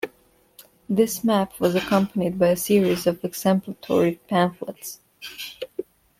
[0.89, 4.99] This map was accompanied by a series of explanatory pamphlets.